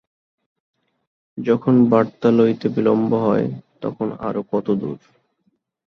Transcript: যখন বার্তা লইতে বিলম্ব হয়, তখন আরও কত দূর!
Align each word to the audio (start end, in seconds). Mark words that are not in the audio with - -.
যখন 1.37 1.73
বার্তা 1.89 2.29
লইতে 2.31 2.67
বিলম্ব 2.75 3.11
হয়, 3.25 3.47
তখন 3.81 4.07
আরও 4.27 4.41
কত 4.51 4.67
দূর! 4.81 4.99